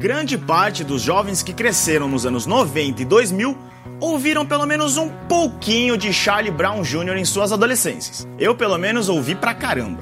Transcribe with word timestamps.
Grande 0.00 0.38
parte 0.38 0.84
dos 0.84 1.02
jovens 1.02 1.42
que 1.42 1.52
cresceram 1.52 2.06
nos 2.06 2.24
anos 2.24 2.46
90 2.46 3.02
e 3.02 3.04
2000 3.04 3.58
ouviram 4.00 4.46
pelo 4.46 4.64
menos 4.64 4.96
um 4.96 5.08
pouquinho 5.08 5.98
de 5.98 6.12
Charlie 6.12 6.52
Brown 6.52 6.82
Jr. 6.82 7.16
em 7.16 7.24
suas 7.24 7.50
adolescências. 7.50 8.24
Eu, 8.38 8.54
pelo 8.54 8.78
menos, 8.78 9.08
ouvi 9.08 9.34
pra 9.34 9.52
caramba. 9.54 10.00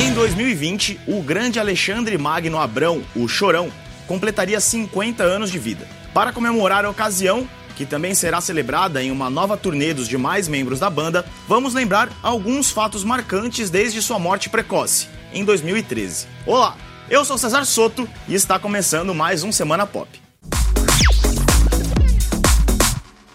Em 0.00 0.14
2020, 0.14 1.00
o 1.06 1.22
grande 1.22 1.60
Alexandre 1.60 2.16
Magno 2.16 2.58
Abrão, 2.58 3.02
o 3.14 3.28
Chorão, 3.28 3.70
completaria 4.06 4.60
50 4.60 5.24
anos 5.24 5.50
de 5.50 5.58
vida. 5.58 5.86
Para 6.14 6.32
comemorar 6.32 6.86
a 6.86 6.90
ocasião, 6.90 7.46
que 7.76 7.86
também 7.86 8.14
será 8.14 8.40
celebrada 8.40 9.02
em 9.02 9.10
uma 9.10 9.28
nova 9.28 9.56
turnê 9.56 9.92
dos 9.92 10.08
demais 10.08 10.48
membros 10.48 10.80
da 10.80 10.90
banda, 10.90 11.24
vamos 11.48 11.74
lembrar 11.74 12.10
alguns 12.22 12.70
fatos 12.70 13.04
marcantes 13.04 13.70
desde 13.70 14.00
sua 14.02 14.18
morte 14.18 14.48
precoce, 14.48 15.08
em 15.32 15.44
2013. 15.44 16.26
Olá, 16.46 16.76
eu 17.08 17.24
sou 17.24 17.36
Cesar 17.36 17.64
Soto 17.64 18.08
e 18.28 18.34
está 18.34 18.58
começando 18.58 19.14
mais 19.14 19.42
um 19.42 19.52
Semana 19.52 19.86
Pop. 19.86 20.08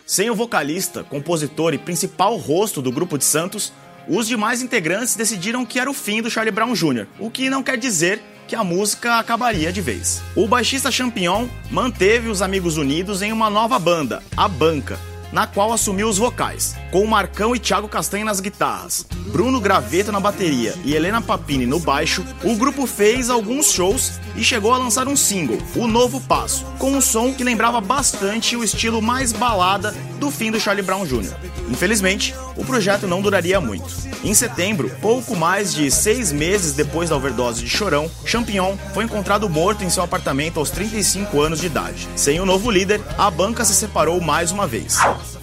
Sem 0.05 0.30
o 0.30 0.36
vocalista, 0.36 1.04
compositor 1.04 1.73
e 1.73 1.78
principal 1.78 2.38
rosto 2.38 2.81
do 2.81 2.92
grupo 2.92 3.17
de 3.17 3.26
Santos, 3.26 3.73
os 4.08 4.26
demais 4.26 4.62
integrantes 4.62 5.16
decidiram 5.16 5.66
que 5.66 5.80
era 5.80 5.90
o 5.90 5.94
fim 5.94 6.22
do 6.22 6.30
Charlie 6.30 6.52
Brown 6.52 6.73
Jr., 6.73 7.08
o 7.20 7.30
que 7.30 7.50
não 7.50 7.62
quer 7.62 7.78
dizer 7.78 8.22
que 8.48 8.56
a 8.56 8.64
música 8.64 9.20
acabaria 9.20 9.72
de 9.72 9.82
vez. 9.82 10.24
O 10.36 10.48
baixista 10.48 10.90
Champignon 10.90 11.48
manteve 11.70 12.30
os 12.30 12.42
Amigos 12.42 12.78
Unidos 12.78 13.22
em 13.22 13.34
uma 13.34 13.50
nova 13.50 13.78
banda, 13.78 14.23
a 14.36 14.48
Banca, 14.48 14.98
na 15.31 15.48
qual 15.48 15.73
assumiu 15.73 16.08
os 16.08 16.17
vocais, 16.17 16.76
com 16.91 17.05
Marcão 17.05 17.55
e 17.55 17.59
Thiago 17.59 17.88
Castanha 17.88 18.26
nas 18.26 18.40
guitarras, 18.40 19.05
Bruno 19.27 19.59
Graveto 19.59 20.12
na 20.12 20.20
bateria 20.20 20.73
e 20.84 20.95
Helena 20.95 21.22
Papini 21.22 21.66
no 21.66 21.80
baixo, 21.80 22.26
o 22.44 22.55
grupo 22.55 22.88
fez 22.88 23.30
alguns 23.30 23.72
shows 23.72 24.19
e 24.36 24.44
chegou 24.44 24.73
a 24.73 24.78
lançar 24.78 25.08
um 25.08 25.16
single, 25.16 25.58
O 25.75 25.88
Novo 25.88 26.22
Passo, 26.22 26.66
com 26.78 26.92
um 26.92 27.02
som 27.02 27.34
que 27.34 27.44
lembrava 27.44 27.81
bastante 27.81 28.56
o 28.56 28.64
estilo 28.64 29.02
mais 29.02 29.34
balada 29.34 29.94
do 30.19 30.31
fim 30.31 30.52
do 30.52 30.59
Charlie 30.59 30.86
Brown 30.86 31.06
Jr. 31.06 31.34
Infelizmente, 31.69 32.34
o 32.56 32.64
projeto 32.64 33.08
não 33.08 33.22
duraria 33.22 33.59
muito. 33.59 33.86
Em 34.23 34.34
setembro, 34.34 34.89
pouco 35.02 35.36
mais 35.36 35.73
de 35.73 35.91
seis 35.91 36.31
meses 36.31 36.73
depois 36.73 37.09
da 37.09 37.16
overdose 37.16 37.64
de 37.64 37.69
Chorão, 37.69 38.09
Champignon 38.25 38.75
foi 38.94 39.03
encontrado 39.03 39.50
morto 39.50 39.84
em 39.84 39.89
seu 39.89 40.03
apartamento 40.03 40.59
aos 40.59 40.69
35 40.69 41.39
anos 41.41 41.59
de 41.59 41.67
idade. 41.67 42.08
Sem 42.16 42.39
o 42.39 42.45
novo 42.45 42.72
líder, 42.72 43.02
a 43.17 43.30
banca 43.30 43.64
se 43.64 43.75
separou 43.75 44.19
mais 44.19 44.52
uma 44.52 44.66
vez. 44.66 44.97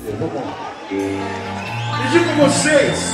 E 0.06 0.10
digo 2.12 2.26
vocês, 2.36 3.10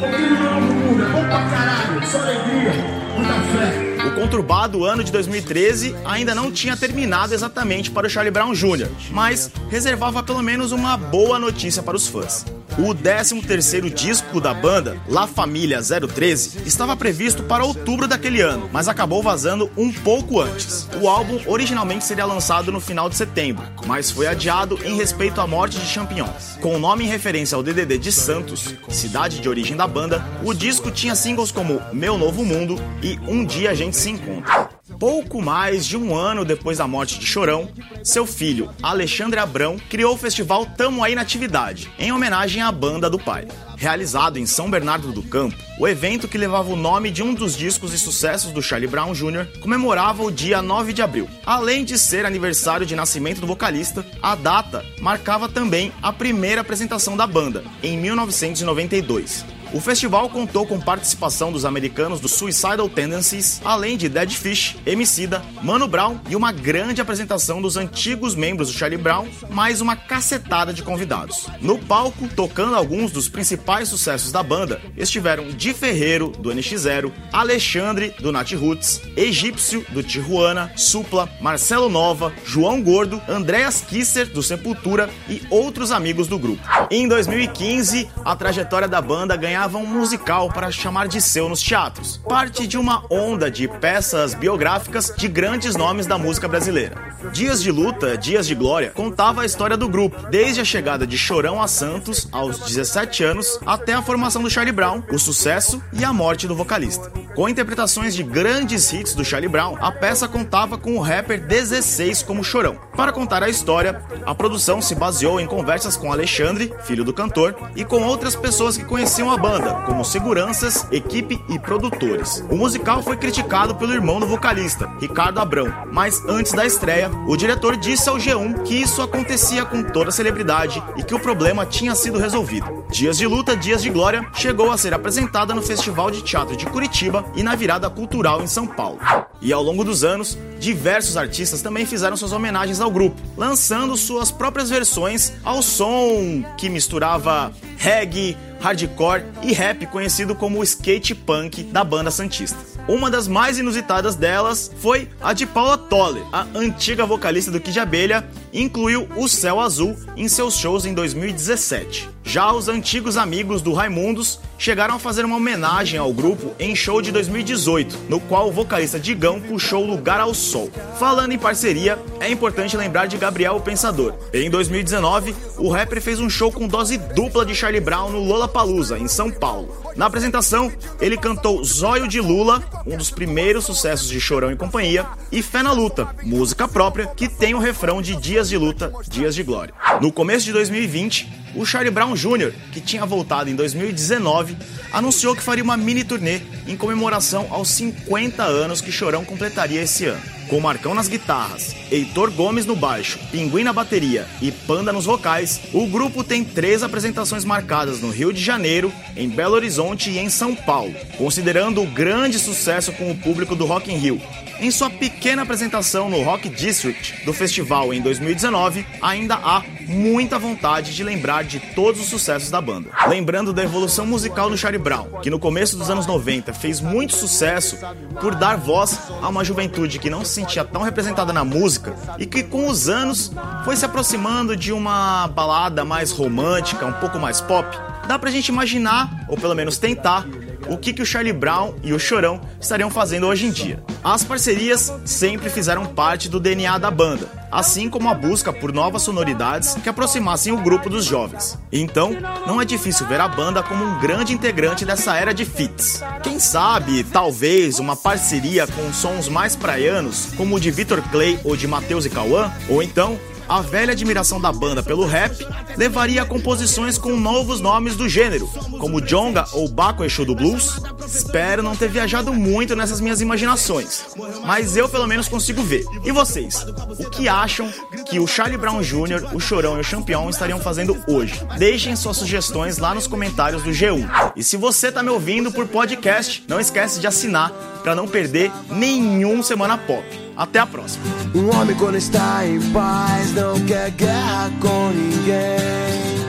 aquele 0.00 0.30
novo 0.30 0.74
mundo 0.74 1.02
é 1.02 1.06
bom 1.06 1.24
pra 1.24 1.42
caralho, 1.50 2.06
só 2.06 2.18
alegria, 2.18 2.72
muita 3.16 3.34
fé. 3.34 4.06
O 4.06 4.14
conturbado 4.14 4.84
ano 4.84 5.02
de 5.02 5.10
2013 5.10 5.96
ainda 6.04 6.32
não 6.32 6.52
tinha 6.52 6.76
terminado 6.76 7.34
exatamente 7.34 7.90
para 7.90 8.06
o 8.06 8.10
Charlie 8.10 8.30
Brown 8.30 8.52
Jr., 8.52 8.88
mas 9.10 9.50
reservava 9.68 10.22
pelo 10.22 10.40
menos 10.40 10.70
uma 10.70 10.96
boa 10.96 11.36
notícia 11.38 11.82
para 11.82 11.96
os 11.96 12.06
fãs. 12.06 12.46
O 12.80 12.94
13º 12.94 13.92
disco 13.92 14.40
da 14.40 14.54
banda, 14.54 14.96
La 15.06 15.26
Família 15.26 15.80
013, 15.82 16.62
estava 16.64 16.96
previsto 16.96 17.42
para 17.42 17.62
outubro 17.62 18.08
daquele 18.08 18.40
ano, 18.40 18.70
mas 18.72 18.88
acabou 18.88 19.22
vazando 19.22 19.70
um 19.76 19.92
pouco 19.92 20.40
antes. 20.40 20.88
O 20.98 21.06
álbum 21.06 21.38
originalmente 21.46 22.06
seria 22.06 22.24
lançado 22.24 22.72
no 22.72 22.80
final 22.80 23.10
de 23.10 23.16
setembro, 23.16 23.62
mas 23.86 24.10
foi 24.10 24.26
adiado 24.26 24.78
em 24.82 24.96
respeito 24.96 25.42
à 25.42 25.46
morte 25.46 25.78
de 25.78 25.84
Champignon. 25.84 26.30
Com 26.62 26.74
o 26.74 26.78
nome 26.78 27.04
em 27.04 27.08
referência 27.08 27.54
ao 27.54 27.62
DDD 27.62 27.98
de 27.98 28.10
Santos, 28.10 28.74
cidade 28.88 29.40
de 29.40 29.48
origem 29.48 29.76
da 29.76 29.86
banda, 29.86 30.24
o 30.42 30.54
disco 30.54 30.90
tinha 30.90 31.14
singles 31.14 31.52
como 31.52 31.82
Meu 31.92 32.16
Novo 32.16 32.42
Mundo 32.46 32.76
e 33.02 33.20
Um 33.28 33.44
Dia 33.44 33.72
a 33.72 33.74
Gente 33.74 33.94
Se 33.94 34.08
Encontra. 34.08 34.69
Pouco 35.00 35.40
mais 35.40 35.86
de 35.86 35.96
um 35.96 36.14
ano 36.14 36.44
depois 36.44 36.76
da 36.76 36.86
morte 36.86 37.18
de 37.18 37.24
Chorão, 37.24 37.70
seu 38.04 38.26
filho, 38.26 38.68
Alexandre 38.82 39.40
Abrão, 39.40 39.78
criou 39.88 40.12
o 40.12 40.18
festival 40.18 40.66
Tamo 40.66 41.02
Aí 41.02 41.14
na 41.14 41.22
Atividade, 41.22 41.90
em 41.98 42.12
homenagem 42.12 42.60
à 42.60 42.70
banda 42.70 43.08
do 43.08 43.18
pai. 43.18 43.48
Realizado 43.78 44.38
em 44.38 44.44
São 44.44 44.70
Bernardo 44.70 45.10
do 45.10 45.22
Campo, 45.22 45.56
o 45.78 45.88
evento 45.88 46.28
que 46.28 46.36
levava 46.36 46.70
o 46.70 46.76
nome 46.76 47.10
de 47.10 47.22
um 47.22 47.32
dos 47.32 47.56
discos 47.56 47.94
e 47.94 47.98
sucessos 47.98 48.52
do 48.52 48.60
Charlie 48.60 48.90
Brown 48.90 49.14
Jr. 49.14 49.46
comemorava 49.62 50.22
o 50.22 50.30
dia 50.30 50.60
9 50.60 50.92
de 50.92 51.00
abril. 51.00 51.26
Além 51.46 51.82
de 51.82 51.98
ser 51.98 52.26
aniversário 52.26 52.84
de 52.84 52.94
nascimento 52.94 53.40
do 53.40 53.46
vocalista, 53.46 54.04
a 54.20 54.34
data 54.34 54.84
marcava 55.00 55.48
também 55.48 55.90
a 56.02 56.12
primeira 56.12 56.60
apresentação 56.60 57.16
da 57.16 57.26
banda, 57.26 57.64
em 57.82 57.96
1992. 57.96 59.46
O 59.72 59.80
festival 59.80 60.28
contou 60.28 60.66
com 60.66 60.80
participação 60.80 61.52
dos 61.52 61.64
americanos 61.64 62.18
do 62.18 62.28
Suicidal 62.28 62.88
Tendencies, 62.88 63.60
além 63.64 63.96
de 63.96 64.08
Dead 64.08 64.32
Fish, 64.32 64.76
Emicida, 64.84 65.40
Mano 65.62 65.86
Brown 65.86 66.18
e 66.28 66.34
uma 66.34 66.50
grande 66.50 67.00
apresentação 67.00 67.62
dos 67.62 67.76
antigos 67.76 68.34
membros 68.34 68.66
do 68.66 68.76
Charlie 68.76 69.00
Brown, 69.00 69.28
mais 69.48 69.80
uma 69.80 69.94
cacetada 69.94 70.72
de 70.72 70.82
convidados. 70.82 71.46
No 71.60 71.78
palco, 71.78 72.26
tocando 72.34 72.74
alguns 72.74 73.12
dos 73.12 73.28
principais 73.28 73.88
sucessos 73.88 74.32
da 74.32 74.42
banda, 74.42 74.80
estiveram 74.96 75.48
Di 75.50 75.72
Ferreiro, 75.72 76.30
do 76.30 76.50
NX0, 76.50 77.12
Alexandre, 77.32 78.12
do 78.18 78.32
Nat 78.32 78.52
Roots, 78.54 79.00
Egípcio, 79.16 79.86
do 79.90 80.02
Tijuana, 80.02 80.72
Supla, 80.74 81.28
Marcelo 81.40 81.88
Nova, 81.88 82.32
João 82.44 82.82
Gordo, 82.82 83.22
Andreas 83.28 83.82
Kisser, 83.82 84.26
do 84.26 84.42
Sepultura 84.42 85.08
e 85.28 85.40
outros 85.48 85.92
amigos 85.92 86.26
do 86.26 86.40
grupo. 86.40 86.60
Em 86.90 87.06
2015, 87.06 88.08
a 88.24 88.34
trajetória 88.34 88.88
da 88.88 89.00
banda 89.00 89.36
ganhava 89.60 89.76
um 89.76 89.84
musical 89.84 90.50
para 90.50 90.70
chamar 90.70 91.06
de 91.06 91.20
seu 91.20 91.46
nos 91.46 91.60
teatros, 91.60 92.16
parte 92.16 92.66
de 92.66 92.78
uma 92.78 93.04
onda 93.10 93.50
de 93.50 93.68
peças 93.68 94.32
biográficas 94.32 95.12
de 95.14 95.28
grandes 95.28 95.76
nomes 95.76 96.06
da 96.06 96.16
música 96.16 96.48
brasileira. 96.48 97.09
Dias 97.32 97.62
de 97.62 97.70
Luta, 97.70 98.16
Dias 98.16 98.46
de 98.46 98.54
Glória 98.54 98.90
contava 98.94 99.42
a 99.42 99.46
história 99.46 99.76
do 99.76 99.88
grupo, 99.88 100.28
desde 100.30 100.60
a 100.60 100.64
chegada 100.64 101.06
de 101.06 101.18
Chorão 101.18 101.62
a 101.62 101.68
Santos 101.68 102.26
aos 102.32 102.58
17 102.58 103.22
anos 103.22 103.60
até 103.66 103.92
a 103.92 104.02
formação 104.02 104.42
do 104.42 104.50
Charlie 104.50 104.72
Brown, 104.72 105.02
o 105.12 105.18
sucesso 105.18 105.82
e 105.92 106.02
a 106.02 106.12
morte 106.12 106.48
do 106.48 106.56
vocalista. 106.56 107.12
Com 107.34 107.48
interpretações 107.48 108.14
de 108.14 108.22
grandes 108.22 108.92
hits 108.92 109.14
do 109.14 109.24
Charlie 109.24 109.48
Brown, 109.48 109.76
a 109.80 109.92
peça 109.92 110.26
contava 110.26 110.76
com 110.76 110.96
o 110.96 111.00
rapper 111.00 111.40
16 111.40 112.22
como 112.22 112.42
Chorão. 112.42 112.76
Para 112.96 113.12
contar 113.12 113.42
a 113.42 113.48
história, 113.48 114.02
a 114.26 114.34
produção 114.34 114.82
se 114.82 114.94
baseou 114.94 115.38
em 115.38 115.46
conversas 115.46 115.96
com 115.96 116.12
Alexandre, 116.12 116.72
filho 116.84 117.04
do 117.04 117.14
cantor, 117.14 117.54
e 117.76 117.84
com 117.84 118.02
outras 118.02 118.34
pessoas 118.34 118.76
que 118.76 118.84
conheciam 118.84 119.30
a 119.30 119.36
banda, 119.36 119.74
como 119.86 120.04
seguranças, 120.04 120.86
equipe 120.90 121.40
e 121.48 121.58
produtores. 121.58 122.44
O 122.50 122.56
musical 122.56 123.02
foi 123.02 123.16
criticado 123.16 123.74
pelo 123.74 123.92
irmão 123.92 124.18
do 124.18 124.26
vocalista, 124.26 124.90
Ricardo 125.00 125.38
Abrão, 125.38 125.72
mas 125.92 126.22
antes 126.26 126.52
da 126.52 126.66
estreia, 126.66 127.09
o 127.26 127.36
diretor 127.36 127.76
disse 127.76 128.08
ao 128.08 128.16
G1 128.16 128.62
que 128.62 128.74
isso 128.74 129.02
acontecia 129.02 129.64
com 129.64 129.82
toda 129.82 130.10
celebridade 130.10 130.82
e 130.96 131.02
que 131.02 131.14
o 131.14 131.20
problema 131.20 131.66
tinha 131.66 131.94
sido 131.94 132.18
resolvido. 132.18 132.84
Dias 132.90 133.18
de 133.18 133.26
Luta, 133.26 133.56
Dias 133.56 133.82
de 133.82 133.90
Glória 133.90 134.26
chegou 134.34 134.70
a 134.70 134.78
ser 134.78 134.92
apresentada 134.94 135.54
no 135.54 135.62
Festival 135.62 136.10
de 136.10 136.22
Teatro 136.22 136.56
de 136.56 136.66
Curitiba 136.66 137.24
e 137.34 137.42
na 137.42 137.54
Virada 137.54 137.88
Cultural 137.88 138.42
em 138.42 138.46
São 138.46 138.66
Paulo. 138.66 138.98
E 139.40 139.52
ao 139.52 139.62
longo 139.62 139.84
dos 139.84 140.04
anos, 140.04 140.36
diversos 140.58 141.16
artistas 141.16 141.62
também 141.62 141.86
fizeram 141.86 142.16
suas 142.16 142.32
homenagens 142.32 142.80
ao 142.80 142.90
grupo, 142.90 143.20
lançando 143.36 143.96
suas 143.96 144.30
próprias 144.30 144.68
versões 144.68 145.32
ao 145.44 145.62
som 145.62 146.44
que 146.56 146.68
misturava 146.68 147.52
reggae, 147.76 148.36
hardcore 148.60 149.24
e 149.42 149.52
rap 149.52 149.86
conhecido 149.86 150.34
como 150.34 150.62
skate 150.62 151.14
punk 151.14 151.62
da 151.64 151.82
banda 151.82 152.10
Santista. 152.10 152.69
Uma 152.90 153.08
das 153.08 153.28
mais 153.28 153.56
inusitadas 153.56 154.16
delas 154.16 154.68
foi 154.80 155.08
a 155.20 155.32
de 155.32 155.46
Paula 155.46 155.78
Toller, 155.78 156.24
a 156.32 156.44
antiga 156.56 157.06
vocalista 157.06 157.48
do 157.48 157.60
Kid 157.60 157.78
Abelha, 157.78 158.28
incluiu 158.52 159.08
o 159.16 159.28
Céu 159.28 159.60
Azul 159.60 159.96
em 160.16 160.28
seus 160.28 160.56
shows 160.56 160.84
em 160.84 160.94
2017. 160.94 162.08
Já 162.22 162.52
os 162.52 162.68
antigos 162.68 163.16
amigos 163.16 163.62
do 163.62 163.72
Raimundos 163.72 164.38
chegaram 164.58 164.94
a 164.94 164.98
fazer 164.98 165.24
uma 165.24 165.36
homenagem 165.36 165.98
ao 165.98 166.12
grupo 166.12 166.54
em 166.58 166.76
show 166.76 167.00
de 167.00 167.10
2018, 167.10 167.96
no 168.08 168.20
qual 168.20 168.48
o 168.48 168.52
vocalista 168.52 169.00
Digão 169.00 169.40
puxou 169.40 169.84
Lugar 169.84 170.20
ao 170.20 170.34
Sol. 170.34 170.70
Falando 170.98 171.32
em 171.32 171.38
parceria, 171.38 171.98
é 172.20 172.30
importante 172.30 172.76
lembrar 172.76 173.06
de 173.06 173.16
Gabriel 173.16 173.56
o 173.56 173.60
Pensador. 173.60 174.14
Em 174.34 174.50
2019, 174.50 175.34
o 175.56 175.70
rapper 175.70 176.00
fez 176.00 176.20
um 176.20 176.28
show 176.28 176.52
com 176.52 176.68
dose 176.68 176.98
dupla 176.98 177.44
de 177.44 177.54
Charlie 177.54 177.80
Brown 177.80 178.10
no 178.10 178.22
Lollapalooza, 178.22 178.98
em 178.98 179.08
São 179.08 179.30
Paulo. 179.30 179.74
Na 179.96 180.06
apresentação, 180.06 180.70
ele 181.00 181.16
cantou 181.16 181.64
Zóio 181.64 182.06
de 182.06 182.20
Lula, 182.20 182.62
um 182.86 182.96
dos 182.96 183.10
primeiros 183.10 183.64
sucessos 183.64 184.08
de 184.08 184.20
Chorão 184.20 184.52
e 184.52 184.56
Companhia, 184.56 185.06
e 185.32 185.42
Fé 185.42 185.62
na 185.62 185.72
Luta, 185.72 186.08
música 186.22 186.68
própria 186.68 187.06
que 187.06 187.28
tem 187.28 187.54
o 187.54 187.58
refrão 187.58 188.00
de 188.00 188.14
Dias 188.40 188.48
de 188.48 188.56
Luta, 188.56 188.92
Dias 189.06 189.34
de 189.34 189.42
Glória. 189.42 189.74
No 190.00 190.10
começo 190.10 190.46
de 190.46 190.52
2020, 190.52 191.30
o 191.54 191.66
Charlie 191.66 191.90
Brown 191.90 192.14
Jr., 192.14 192.54
que 192.72 192.80
tinha 192.80 193.04
voltado 193.04 193.50
em 193.50 193.54
2019, 193.54 194.56
anunciou 194.90 195.36
que 195.36 195.42
faria 195.42 195.62
uma 195.62 195.76
mini 195.76 196.04
turnê 196.04 196.40
em 196.66 196.74
comemoração 196.74 197.48
aos 197.50 197.68
50 197.68 198.42
anos 198.42 198.80
que 198.80 198.90
Chorão 198.90 199.26
completaria 199.26 199.82
esse 199.82 200.06
ano. 200.06 200.39
Com 200.50 200.58
Marcão 200.58 200.96
nas 200.96 201.06
guitarras, 201.06 201.76
Heitor 201.92 202.28
Gomes 202.32 202.66
no 202.66 202.74
baixo, 202.74 203.20
Pinguim 203.30 203.62
na 203.62 203.72
bateria 203.72 204.26
e 204.42 204.50
Panda 204.50 204.92
nos 204.92 205.04
vocais, 205.04 205.60
o 205.72 205.86
grupo 205.86 206.24
tem 206.24 206.44
três 206.44 206.82
apresentações 206.82 207.44
marcadas 207.44 208.00
no 208.00 208.10
Rio 208.10 208.32
de 208.32 208.42
Janeiro, 208.42 208.92
em 209.16 209.28
Belo 209.28 209.54
Horizonte 209.54 210.10
e 210.10 210.18
em 210.18 210.28
São 210.28 210.56
Paulo, 210.56 210.92
considerando 211.16 211.80
o 211.80 211.86
grande 211.86 212.36
sucesso 212.36 212.90
com 212.94 213.12
o 213.12 213.16
público 213.16 213.54
do 213.54 213.64
Rock 213.64 213.92
in 213.92 213.98
Rio. 213.98 214.20
Em 214.60 214.70
sua 214.70 214.90
pequena 214.90 215.40
apresentação 215.40 216.10
no 216.10 216.22
Rock 216.22 216.48
District 216.50 217.24
do 217.24 217.32
festival 217.32 217.94
em 217.94 218.02
2019, 218.02 218.84
ainda 219.00 219.36
há 219.36 219.62
muita 219.86 220.38
vontade 220.38 220.94
de 220.94 221.02
lembrar 221.02 221.44
de 221.44 221.58
todos 221.74 221.98
os 222.02 222.08
sucessos 222.08 222.50
da 222.50 222.60
banda. 222.60 222.90
Lembrando 223.08 223.54
da 223.54 223.64
evolução 223.64 224.04
musical 224.04 224.50
do 224.50 224.58
Charlie 224.58 224.78
Brown, 224.78 225.20
que 225.22 225.30
no 225.30 225.38
começo 225.38 225.78
dos 225.78 225.88
anos 225.88 226.06
90 226.06 226.52
fez 226.52 226.78
muito 226.78 227.16
sucesso 227.16 227.78
por 228.20 228.34
dar 228.34 228.58
voz 228.58 228.98
a 229.22 229.28
uma 229.30 229.42
juventude 229.44 229.98
que 229.98 230.10
não 230.10 230.26
se 230.26 230.39
sentia 230.40 230.64
tão 230.64 230.82
representada 230.82 231.32
na 231.32 231.44
música 231.44 231.94
e 232.18 232.24
que 232.24 232.42
com 232.42 232.68
os 232.68 232.88
anos 232.88 233.30
foi 233.64 233.76
se 233.76 233.84
aproximando 233.84 234.56
de 234.56 234.72
uma 234.72 235.28
balada 235.28 235.84
mais 235.84 236.10
romântica, 236.10 236.86
um 236.86 236.92
pouco 236.94 237.18
mais 237.18 237.40
pop. 237.40 237.68
Dá 238.08 238.18
pra 238.18 238.30
gente 238.30 238.48
imaginar, 238.48 239.26
ou 239.28 239.36
pelo 239.36 239.54
menos 239.54 239.78
tentar, 239.78 240.26
o 240.70 240.78
que, 240.78 240.92
que 240.92 241.02
o 241.02 241.06
Charlie 241.06 241.32
Brown 241.32 241.74
e 241.82 241.92
o 241.92 241.98
Chorão 241.98 242.40
estariam 242.60 242.88
fazendo 242.88 243.26
hoje 243.26 243.44
em 243.44 243.50
dia. 243.50 243.82
As 244.04 244.22
parcerias 244.22 244.92
sempre 245.04 245.50
fizeram 245.50 245.84
parte 245.84 246.28
do 246.28 246.38
DNA 246.38 246.78
da 246.78 246.92
banda, 246.92 247.28
assim 247.50 247.90
como 247.90 248.08
a 248.08 248.14
busca 248.14 248.52
por 248.52 248.72
novas 248.72 249.02
sonoridades 249.02 249.74
que 249.74 249.88
aproximassem 249.88 250.52
o 250.52 250.62
grupo 250.62 250.88
dos 250.88 251.04
jovens. 251.04 251.58
Então, 251.72 252.16
não 252.46 252.60
é 252.60 252.64
difícil 252.64 253.04
ver 253.06 253.20
a 253.20 253.26
banda 253.26 253.64
como 253.64 253.84
um 253.84 253.98
grande 253.98 254.32
integrante 254.32 254.84
dessa 254.84 255.16
era 255.16 255.34
de 255.34 255.44
fits. 255.44 256.02
Quem 256.22 256.38
sabe, 256.38 257.02
talvez, 257.02 257.80
uma 257.80 257.96
parceria 257.96 258.64
com 258.68 258.92
sons 258.92 259.28
mais 259.28 259.56
praianos, 259.56 260.28
como 260.36 260.54
o 260.54 260.60
de 260.60 260.70
Victor 260.70 261.02
Clay 261.10 261.38
ou 261.42 261.56
de 261.56 261.66
Matheus 261.66 262.06
e 262.06 262.10
Cauã, 262.10 262.52
ou 262.68 262.80
então 262.80 263.18
a 263.50 263.60
velha 263.60 263.92
admiração 263.92 264.40
da 264.40 264.52
banda 264.52 264.80
pelo 264.80 265.04
rap 265.04 265.44
levaria 265.76 266.22
a 266.22 266.24
composições 266.24 266.96
com 266.96 267.16
novos 267.16 267.60
nomes 267.60 267.96
do 267.96 268.08
gênero, 268.08 268.46
como 268.78 269.00
Jonga 269.00 269.44
ou 269.52 269.68
Baco 269.68 270.04
Exu 270.04 270.24
do 270.24 270.36
Blues? 270.36 270.80
Espero 271.04 271.60
não 271.60 271.74
ter 271.74 271.88
viajado 271.88 272.32
muito 272.32 272.76
nessas 272.76 273.00
minhas 273.00 273.20
imaginações, 273.20 274.04
mas 274.44 274.76
eu 274.76 274.88
pelo 274.88 275.08
menos 275.08 275.28
consigo 275.28 275.64
ver. 275.64 275.84
E 276.04 276.12
vocês? 276.12 276.64
O 276.96 277.10
que 277.10 277.28
acham 277.28 277.68
que 278.08 278.20
o 278.20 278.26
Charlie 278.26 278.56
Brown 278.56 278.80
Jr., 278.82 279.34
o 279.34 279.40
Chorão 279.40 279.76
e 279.76 279.80
o 279.80 279.84
Champion 279.84 280.30
estariam 280.30 280.60
fazendo 280.60 280.96
hoje? 281.08 281.34
Deixem 281.58 281.96
suas 281.96 282.18
sugestões 282.18 282.78
lá 282.78 282.94
nos 282.94 283.08
comentários 283.08 283.64
do 283.64 283.70
G1. 283.70 284.32
E 284.36 284.44
se 284.44 284.56
você 284.56 284.92
tá 284.92 285.02
me 285.02 285.10
ouvindo 285.10 285.50
por 285.50 285.66
podcast, 285.66 286.44
não 286.46 286.60
esquece 286.60 287.00
de 287.00 287.08
assinar 287.08 287.50
para 287.82 287.96
não 287.96 288.06
perder 288.06 288.52
nenhum 288.70 289.42
Semana 289.42 289.76
Pop. 289.76 290.29
Até 290.40 290.58
a 290.58 290.66
próxima. 290.66 291.04
Um 291.34 291.54
homem 291.54 291.76
quando 291.76 291.96
está 291.96 292.46
em 292.46 292.58
paz 292.72 293.34
não 293.34 293.60
quer 293.66 293.90
guerra 293.90 294.50
com 294.58 294.88
ninguém. 294.88 296.19